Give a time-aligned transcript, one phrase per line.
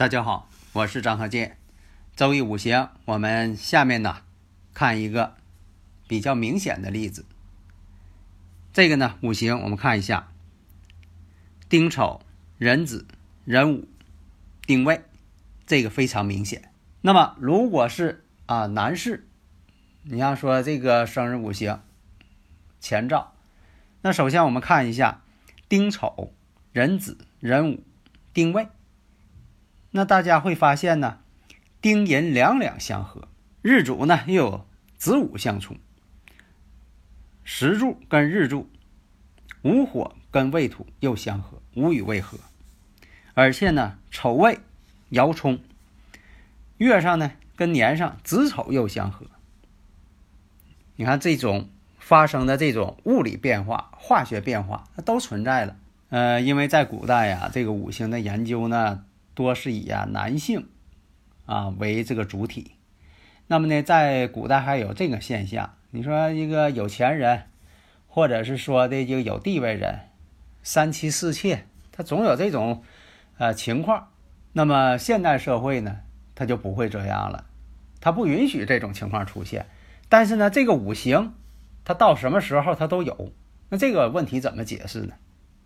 [0.00, 1.58] 大家好，我是张和建。
[2.16, 4.22] 周易五行，我们下面呢
[4.72, 5.36] 看一个
[6.08, 7.26] 比较明显的例子。
[8.72, 10.32] 这个呢，五行我们看一下：
[11.68, 12.22] 丁丑、
[12.56, 13.06] 壬子、
[13.44, 13.88] 壬午、
[14.64, 15.02] 丁未，
[15.66, 16.72] 这个非常明显。
[17.02, 19.28] 那么，如果是啊男士，
[20.04, 21.78] 你像说这个生日五行
[22.80, 23.34] 前兆，
[24.00, 25.20] 那首先我们看一下
[25.68, 26.32] 丁丑、
[26.72, 27.84] 壬子、壬午、
[28.32, 28.66] 丁未。
[29.92, 31.18] 那大家会发现呢，
[31.80, 33.26] 丁寅两两相合，
[33.60, 34.66] 日主呢又有
[34.96, 35.76] 子午相冲，
[37.42, 38.70] 时柱跟日柱，
[39.62, 42.38] 午火跟未土又相合，午与未合，
[43.34, 44.60] 而且呢丑未
[45.10, 45.58] 爻冲，
[46.76, 49.26] 月上呢跟年上子丑又相合。
[50.94, 55.76] 你看这种发生的这种物理变化、化学变化，它都存在了。
[56.10, 59.04] 呃，因为在古代呀，这个五行的研究呢。
[59.40, 60.68] 多是以啊男性
[61.46, 62.72] 啊为这个主体，
[63.46, 65.76] 那么呢，在古代还有这个现象。
[65.92, 67.44] 你说一个有钱人，
[68.06, 70.00] 或者是说的就有地位人，
[70.62, 72.82] 三妻四妾，他总有这种
[73.38, 74.08] 呃情况。
[74.52, 76.00] 那么现代社会呢，
[76.34, 77.46] 他就不会这样了，
[77.98, 79.64] 他不允许这种情况出现。
[80.10, 81.32] 但是呢，这个五行，
[81.82, 83.32] 它到什么时候它都有。
[83.70, 85.14] 那这个问题怎么解释呢？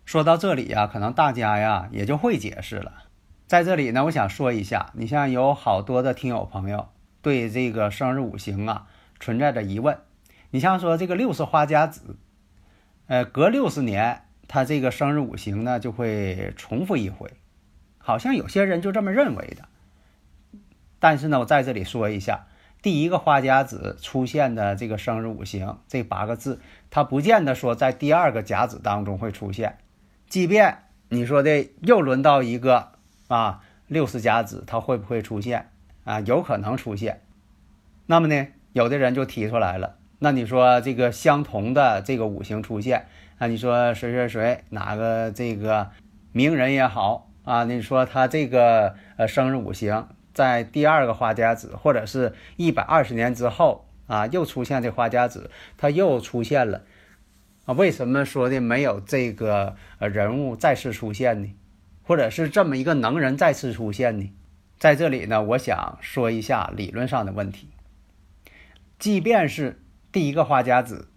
[0.05, 3.04] 说到这里呀，可能大家呀也就会解释了。
[3.47, 6.89] 在这里呢，我想说一下，你像有好多的听友朋友
[7.21, 8.87] 对这个生日五行啊
[9.19, 9.99] 存在着疑问。
[10.49, 12.17] 你像说这个六十花甲子，
[13.05, 17.33] 呃，隔六十年，他这个生日五行呢就会重复一回，
[17.99, 19.67] 好像有些人就这么认为的。
[20.97, 22.47] 但是呢，我在这里说一下，
[22.81, 29.77] 第一个花甲子出现的这个生日五行这八个字，它不见得说在第二个甲子当中会出现，
[30.27, 30.79] 即便
[31.09, 32.94] 你说的又轮到一个。
[33.27, 35.69] 啊，六十甲子它会不会出现
[36.03, 36.19] 啊？
[36.21, 37.21] 有可能出现。
[38.05, 39.97] 那么呢，有的人就提出来了。
[40.19, 43.47] 那你说这个相同的这个五行出现啊？
[43.47, 45.89] 你说谁谁谁哪个这个
[46.31, 47.63] 名人也好啊？
[47.65, 56.83] 你说他这个呃生日五行在第二个花甲子，或者是一百二十年之后啊，又出现这花甲子，他又出现了
[57.65, 57.73] 啊？
[57.73, 61.53] 为什么说的没有这个呃人物再次出现呢？
[62.07, 64.31] 或者是这么一个能人再次出现呢？
[64.77, 67.69] 在这里呢，我想说一下理论上的问题。
[68.99, 71.07] 即便是第一个花甲子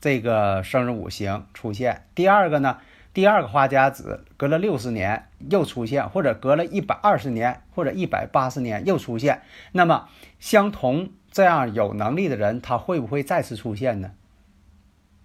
[0.00, 2.78] 这个生日五行出现，第二个呢，
[3.14, 9.40] 第二个花甲子隔了六十年又出现，或者隔了一百二十年或者一百八十年又出现，
[9.72, 14.10] 那么相同这样有能力的人，他会不会再次出现呢？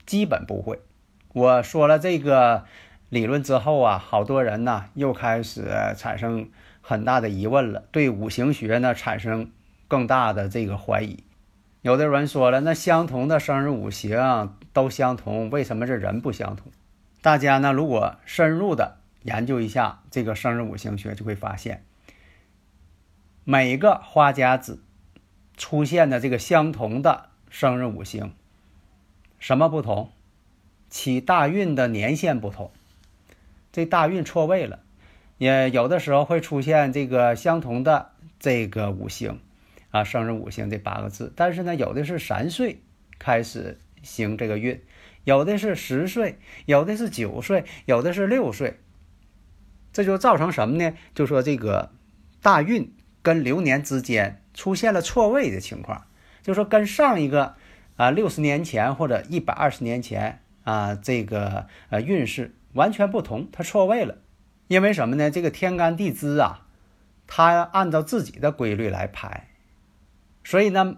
[0.06, 0.80] 基本不会。
[1.34, 2.64] 我说了这个。
[3.10, 6.50] 理论之后啊，好多人呢又开始产生
[6.82, 9.52] 很大的疑问了，对五行学呢产生
[9.88, 11.24] 更大的这个怀疑。
[11.82, 16.72] 有的人说了，那相同的生日五行都相同，为什么这人不相同？
[17.22, 21.84] 大家呢如果深入的研究一下这个生日五行学，就会发现，
[23.44, 24.84] 每个花甲子
[25.58, 28.34] 出现的这个相同的生日五行，
[29.40, 30.12] 什么不同？
[30.90, 32.72] 起大运的年限不同。
[33.72, 34.80] 这大运错位了，
[35.38, 39.40] 也有的时候会出现这个相同的这个五行，
[39.92, 42.82] 啊，生日五行这八个字，但是呢，有的是三岁
[43.20, 44.82] 开始行这个运，
[45.24, 48.80] 有的是十岁，有的是九岁，有的是六岁，
[49.94, 50.94] 这就造成什么呢？
[51.14, 51.92] 就说这个
[52.42, 56.08] 大运跟流年之间出现了错位的情况，
[56.42, 57.56] 就说跟上一个
[57.98, 62.56] 啊六十年前或者一百二十年前啊这个呃运势。
[62.74, 64.18] 完全不同，它错位了，
[64.68, 65.32] 因为什么呢？
[65.32, 66.68] 这个天干地支啊，
[67.28, 69.48] 它按照自己的规律来排，
[70.44, 70.98] 所以呢，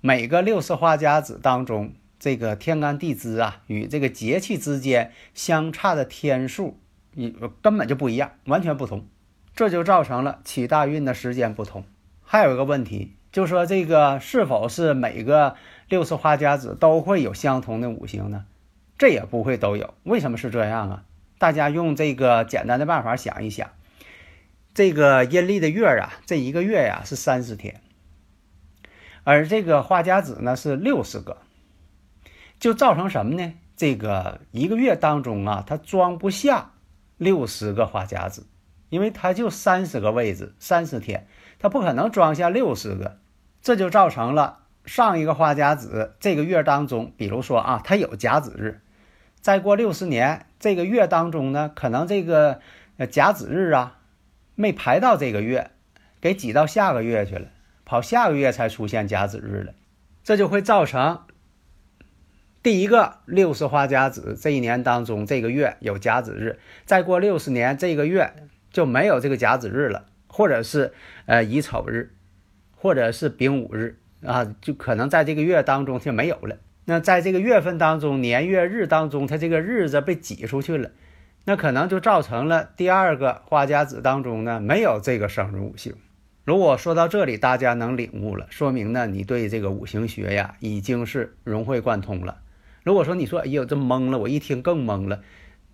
[0.00, 6.78] 每个六十花甲子当中，这个天干地支啊，与这个节气之间相差的天数，
[7.12, 9.06] 你根本就不一样，完全不同，
[9.54, 11.84] 这就造成了起大运的时间不同。
[12.22, 15.56] 还有一个问题，就说这个是否是每个
[15.88, 18.44] 六十花甲子都会有相同的五行呢？
[18.98, 19.94] 这也不会都有。
[20.02, 21.04] 为什么是这样啊？
[21.38, 23.70] 大家用这个简单的办法想一想，
[24.74, 27.80] 这个阴历的月啊，这一个月呀是三十天，
[29.22, 31.36] 而这个花甲子呢是六十个，
[32.58, 33.54] 就造成什么呢？
[33.76, 36.72] 这个一个月当中啊，它装不下
[37.18, 38.48] 六十个花甲子，
[38.88, 41.28] 因为它就三十个位置，三十天，
[41.60, 43.18] 它不可能装下六十个，
[43.62, 48.80] 这就造成了上一个花甲子这个月当中，比如说啊，它有甲子日。
[49.40, 52.60] 再过六十年，这个月当中呢，可能这个
[53.10, 54.00] 甲子日啊，
[54.54, 55.70] 没排到这个月，
[56.20, 57.48] 给挤到下个月去了，
[57.84, 59.72] 跑下个月才出现甲子日了，
[60.22, 61.22] 这就会造成
[62.62, 68.34] 第一个六十花甲子这一年当中这个月有甲子日，再过六十年这个月
[68.70, 70.92] 就没有这个甲子日了，或者是
[71.26, 72.14] 呃乙丑日，
[72.76, 76.56] 或者是丙午日啊，就可能在这个月当中就没有了。
[76.90, 80.90] 那在这个月份当中，年月日当中，它这个日子被挤出去了，
[81.44, 85.94] 那可能就造成了第二个花甲子当中呢没有这个生日五行。
[86.46, 92.38] 如果说到这里，大家能领悟了，说明呢你对这个五行学呀已经是融会贯通了。
[92.82, 95.20] 如果说你说哎呦这懵了，我一听更懵了，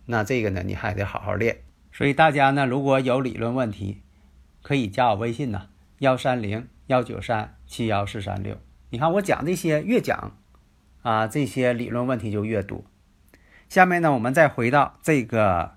[0.06, 1.58] 那这个呢你还得好好练。
[1.93, 4.02] 所以大家呢如果有理论问题，
[4.62, 5.69] 可以加我微信呐，
[6.00, 8.56] 幺三零幺九三七幺四三六。
[8.90, 10.37] 你看我讲这些越讲。
[11.04, 12.82] 啊，这些理论问题就越多。
[13.68, 15.76] 下面呢，我们再回到这个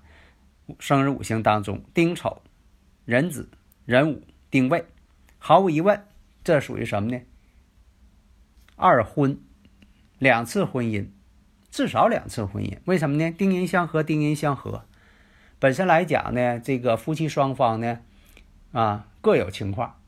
[0.80, 2.42] 生日五行当中，丁丑、
[3.04, 3.50] 壬子、
[3.86, 4.86] 壬午、丁未，
[5.38, 6.02] 毫无疑问，
[6.46, 7.20] 这属于什么呢？
[8.78, 9.38] 二婚，
[10.18, 11.10] 两次婚姻，
[11.70, 12.78] 至少两次婚姻。
[12.86, 13.30] 为什么呢？
[13.30, 14.86] 丁寅相合，丁寅相合，
[15.60, 18.00] 本身来讲呢，这个夫妻双方呢，
[18.72, 20.00] 啊，各有情况。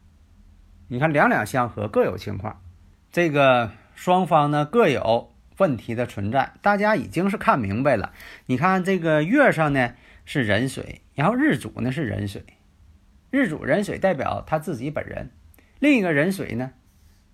[0.88, 2.62] 你看两两相合，各有情况，
[3.12, 3.69] 这个。
[4.00, 8.13] 双方呢各有问题的存在，大家已经是看明白了。
[8.46, 9.94] 你看这个月上呢
[10.24, 12.46] 是壬水，然后日主呢是壬水，
[13.30, 15.31] 日主壬水代表他自己本人，
[15.80, 16.72] 另一个壬水呢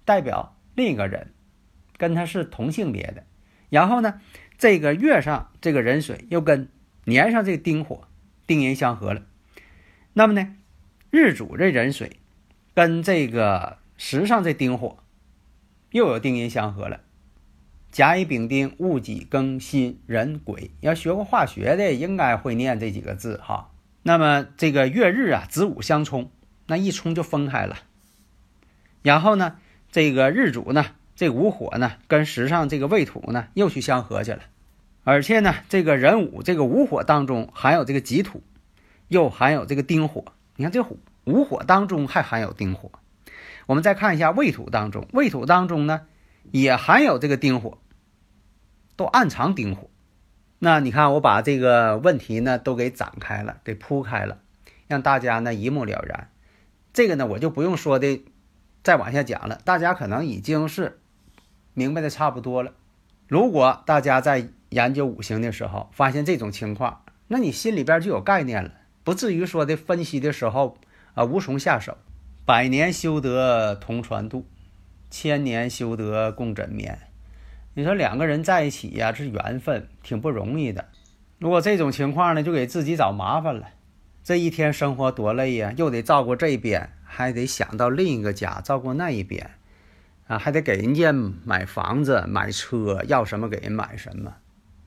[0.06, 1.34] 代表另一个人，
[1.98, 3.26] 跟他是同性别的。
[3.70, 4.20] 然后呢，
[4.58, 6.68] 这个月上这个壬水又跟
[7.04, 8.08] 年上这丁火
[8.48, 9.22] 丁寅相合了，
[10.14, 10.56] 那么呢，
[11.12, 12.14] 日主这壬水
[12.74, 14.98] 跟这个时上这丁火。
[15.96, 17.00] 又有丁寅相合了，
[17.90, 23.72] 甲乙丙丁戊己庚辛壬癸，要学过化学的应该会念这几个字哈。
[24.04, 26.30] 那么这个月日啊子午相冲，
[26.68, 27.78] 那一冲就分开了。
[29.04, 29.56] 然后呢，
[29.90, 34.42] 这个日主呢，这午火呢跟时上这个未土呢又去相合去了，
[35.06, 38.44] 而且呢，这个壬午这个午火当中含有这个己土，
[39.08, 40.26] 又含有这个丁火。
[40.58, 40.84] 你看这
[41.24, 42.92] 午火当中还含有丁火。
[43.66, 46.02] 我们再看一下未土当中，未土当中呢，
[46.52, 47.80] 也含有这个丁火，
[48.96, 49.90] 都暗藏丁火。
[50.60, 54.40] 那你看，我把这个问题呢都给展开了，给铺开了，
[54.88, 56.30] 让大家呢一目了然。
[56.94, 58.24] 这个呢，我就不用说的
[58.84, 61.00] 再往下讲了，大家可能已经是
[61.74, 62.74] 明白的差不多了。
[63.28, 68.72] 如果大家在研究五行的时候发现这种情况，那你心里边就有概念了，
[69.04, 70.78] 不至于说的分析的时候
[71.16, 71.98] 啊无从下手。
[72.46, 74.46] 百年修得同船渡，
[75.10, 77.00] 千年修得共枕眠。
[77.74, 80.86] 你说两个人在一起呀，是缘分，挺不容易的。
[81.40, 83.70] 如果这种情况呢，就给自己找麻烦了。
[84.24, 89.50] 这一天生活多累呀，又得照顾这边，还得想到另一个家照顾那一边，
[90.28, 94.36] 啊，还得给人家买房子、买车，要什么给人买什么，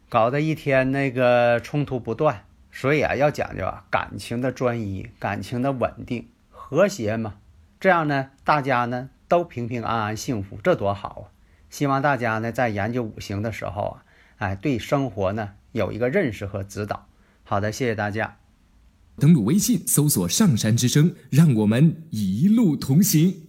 [0.09, 2.45] 搞得一天那个冲突不断。
[2.71, 7.35] 所以啊，要讲究啊，感情的专一，感情的稳定、和谐嘛。
[7.81, 11.25] 这样呢，大家呢都平平安安、幸福，这多好啊！
[11.71, 14.05] 希望大家呢在研究五行的时候啊，
[14.39, 17.07] 哎，对生活呢有一个认识和指导。
[17.45, 18.37] 好的，谢谢大家。
[19.19, 23.48] 登录微信，搜索“上山之声”，让我们一路同行。